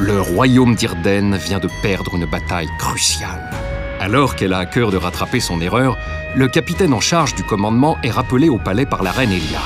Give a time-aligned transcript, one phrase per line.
[0.00, 3.50] le royaume d'Irden vient de perdre une bataille cruciale.
[4.00, 5.98] Alors qu'elle a à cœur de rattraper son erreur,
[6.34, 9.60] le capitaine en charge du commandement est rappelé au palais par la reine Elia.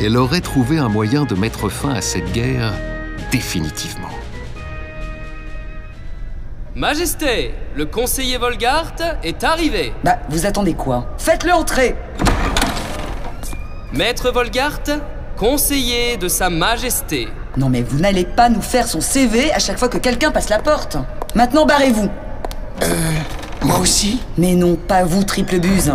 [0.00, 2.72] Elle aurait trouvé un moyen de mettre fin à cette guerre
[3.32, 4.08] définitivement.
[6.76, 8.94] Majesté, le conseiller Volgart
[9.24, 9.92] est arrivé.
[10.04, 11.12] Bah, vous attendez quoi?
[11.18, 11.96] Faites-le entrer
[13.92, 14.82] Maître Volgart,
[15.38, 17.28] conseiller de Sa Majesté.
[17.56, 20.48] Non mais vous n'allez pas nous faire son CV à chaque fois que quelqu'un passe
[20.48, 20.98] la porte.
[21.34, 22.08] Maintenant barrez-vous.
[23.62, 25.92] Moi aussi Mais non, pas vous, triple buse.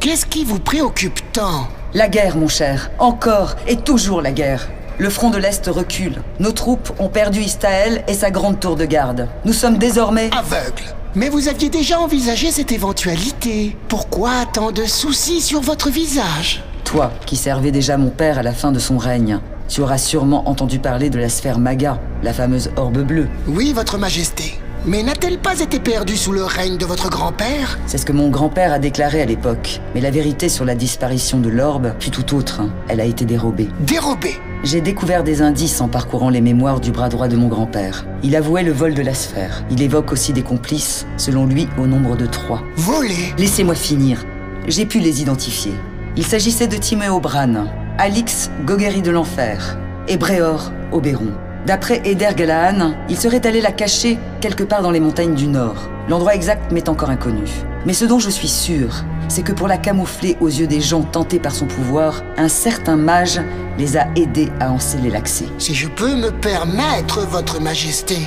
[0.00, 2.90] Qu'est-ce qui vous préoccupe tant La guerre, mon cher.
[2.98, 4.68] Encore et toujours la guerre.
[4.98, 6.22] Le front de l'Est recule.
[6.38, 9.28] Nos troupes ont perdu Istaël et sa grande tour de garde.
[9.44, 10.30] Nous sommes désormais...
[10.38, 13.76] Aveugle Mais vous aviez déjà envisagé cette éventualité.
[13.88, 16.62] Pourquoi tant de soucis sur votre visage
[16.94, 20.48] Toi, qui servais déjà mon père à la fin de son règne, tu auras sûrement
[20.48, 23.26] entendu parler de la sphère Maga, la fameuse orbe bleue.
[23.48, 24.60] Oui, votre majesté.
[24.86, 27.80] Mais n'a-t-elle pas été perdue sous le règne de votre grand-père?
[27.86, 29.80] C'est ce que mon grand-père a déclaré à l'époque.
[29.96, 32.62] Mais la vérité sur la disparition de l'orbe fut tout autre.
[32.86, 33.70] Elle a été dérobée.
[33.80, 34.36] Dérobée?
[34.62, 38.06] J'ai découvert des indices en parcourant les mémoires du bras droit de mon grand-père.
[38.22, 39.64] Il avouait le vol de la sphère.
[39.68, 42.62] Il évoque aussi des complices, selon lui au nombre de trois.
[42.76, 44.24] Volée Laissez-moi finir.
[44.68, 45.72] J'ai pu les identifier.
[46.16, 47.66] Il s'agissait de Timéo Bran,
[47.98, 49.76] Alix Goguery de l'Enfer
[50.06, 51.32] et Bréor Oberon.
[51.66, 55.90] D'après Eder Galahan, il serait allé la cacher quelque part dans les montagnes du Nord.
[56.08, 57.48] L'endroit exact m'est encore inconnu.
[57.84, 61.02] Mais ce dont je suis sûr, c'est que pour la camoufler aux yeux des gens
[61.02, 63.40] tentés par son pouvoir, un certain mage
[63.78, 65.46] les a aidés à en sceller l'accès.
[65.58, 68.18] Si je peux me permettre, votre majesté,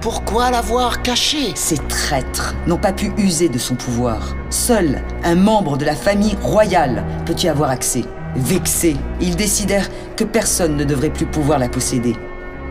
[0.00, 1.52] pourquoi l'avoir caché?
[1.54, 4.34] Ces traîtres n'ont pas pu user de son pouvoir.
[4.50, 8.04] Seul un membre de la famille royale peut y avoir accès.
[8.34, 12.16] Vexés, ils décidèrent que personne ne devrait plus pouvoir la posséder.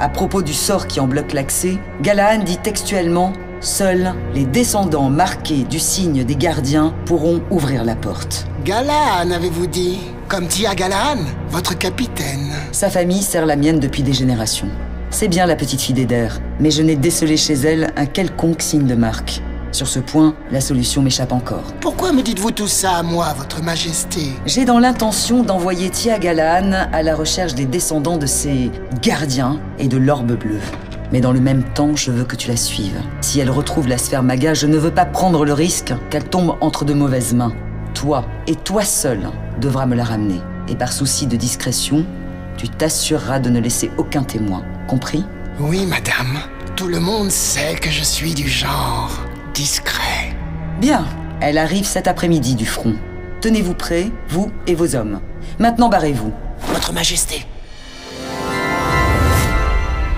[0.00, 5.62] À propos du sort qui en bloque l'accès, Galahan dit textuellement Seuls les descendants marqués
[5.62, 8.44] du signe des gardiens pourront ouvrir la porte.
[8.64, 10.00] Galaan, avez-vous dit?
[10.26, 11.18] Comme Tia Galaan,
[11.48, 12.50] votre capitaine.
[12.72, 14.66] Sa famille sert la mienne depuis des générations.
[15.10, 16.28] C'est bien la petite fille d'Eder,
[16.58, 19.40] mais je n'ai décelé chez elle un quelconque signe de marque.
[19.70, 21.72] Sur ce point, la solution m'échappe encore.
[21.80, 24.22] Pourquoi me dites-vous tout ça à moi, votre majesté?
[24.44, 28.72] J'ai dans l'intention d'envoyer Tia Galaan à la recherche des descendants de ces
[29.02, 30.60] gardiens et de l'orbe bleue.
[31.12, 33.00] Mais dans le même temps, je veux que tu la suives.
[33.20, 36.56] Si elle retrouve la sphère Maga, je ne veux pas prendre le risque qu'elle tombe
[36.60, 37.54] entre de mauvaises mains.
[37.94, 39.28] Toi, et toi seul,
[39.60, 40.40] devras me la ramener.
[40.68, 42.06] Et par souci de discrétion,
[42.56, 44.64] tu t'assureras de ne laisser aucun témoin.
[44.88, 45.24] Compris?
[45.60, 46.38] Oui, madame.
[46.76, 49.20] Tout le monde sait que je suis du genre
[49.52, 50.34] discret.
[50.80, 51.04] Bien.
[51.44, 52.94] Elle arrive cet après-midi du front.
[53.40, 55.20] Tenez-vous prêts, vous et vos hommes.
[55.58, 56.32] Maintenant barrez-vous.
[56.68, 57.44] Votre majesté.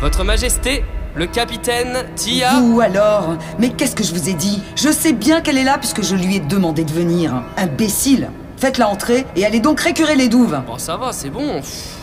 [0.00, 0.84] Votre Majesté,
[1.16, 2.60] le capitaine Tia.
[2.60, 4.62] Vous alors Mais qu'est-ce que je vous ai dit?
[4.76, 7.42] Je sais bien qu'elle est là puisque je lui ai demandé de venir.
[7.56, 10.60] Imbécile Faites-la entrer et allez donc récurer les douves.
[10.66, 11.60] Bon, ça va, c'est bon.
[11.60, 11.96] Pff,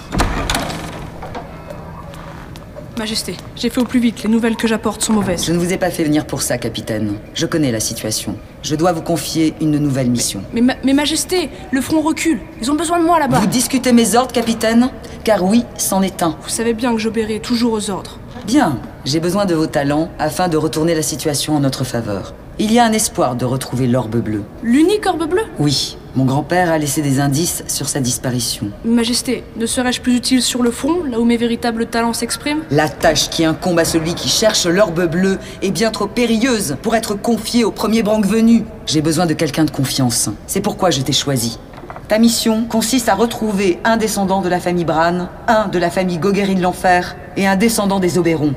[2.98, 5.46] Majesté, j'ai fait au plus vite, les nouvelles que j'apporte sont mauvaises.
[5.46, 7.16] Je ne vous ai pas fait venir pour ça, capitaine.
[7.34, 8.38] Je connais la situation.
[8.64, 10.42] Je dois vous confier une nouvelle mission.
[10.54, 12.40] Mais, ma- mais Majesté, le front recule.
[12.62, 13.40] Ils ont besoin de moi là-bas.
[13.40, 14.90] Vous discutez mes ordres, capitaine?
[15.26, 16.38] Car oui, c'en est un.
[16.42, 18.18] Vous savez bien que j'obéirai toujours aux ordres.
[18.48, 22.34] Bien, j'ai besoin de vos talents afin de retourner la situation en notre faveur.
[22.60, 24.44] Il y a un espoir de retrouver l'orbe bleue.
[24.64, 25.44] L'unique orbe bleue?
[25.60, 28.70] Oui, mon grand-père a laissé des indices sur sa disparition.
[28.86, 32.62] Majesté, ne serais-je plus utile sur le front, là où mes véritables talents s'expriment?
[32.72, 36.96] La tâche qui incombe à celui qui cherche l'orbe bleue est bien trop périlleuse pour
[36.96, 38.64] être confiée au premier branque venu.
[38.86, 40.30] J'ai besoin de quelqu'un de confiance.
[40.48, 41.60] C'est pourquoi je t'ai choisi.
[42.08, 46.20] Ta mission consiste à retrouver un descendant de la famille Bran, un de la famille
[46.20, 48.54] Goguery de l'Enfer et un descendant des Oberon.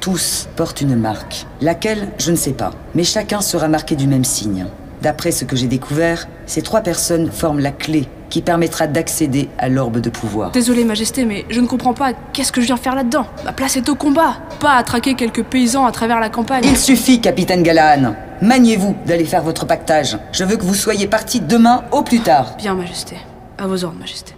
[0.00, 1.46] Tous portent une marque.
[1.60, 2.72] Laquelle, je ne sais pas.
[2.94, 4.66] Mais chacun sera marqué du même signe.
[5.02, 9.68] D'après ce que j'ai découvert, ces trois personnes forment la clé qui permettra d'accéder à
[9.68, 10.50] l'orbe de pouvoir.
[10.50, 13.26] Désolé, Majesté, mais je ne comprends pas qu'est-ce que je viens faire là-dedans?
[13.44, 16.64] Ma place est au combat, pas à traquer quelques paysans à travers la campagne.
[16.64, 18.14] Il suffit, capitaine Galahan.
[18.42, 20.18] Maniez-vous d'aller faire votre pactage.
[20.32, 22.54] Je veux que vous soyez partis demain au plus tard.
[22.58, 23.16] Bien, Majesté.
[23.56, 24.34] À vos ordres, Majesté.